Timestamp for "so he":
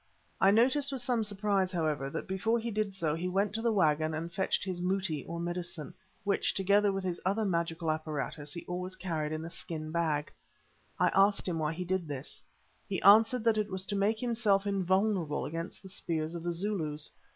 2.95-3.27